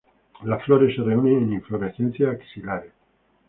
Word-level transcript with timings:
Las 0.45 0.63
flores 0.65 0.95
se 0.95 1.03
reúnen 1.03 1.43
en 1.43 1.53
inflorescencias 1.53 2.33
axilares. 2.33 2.91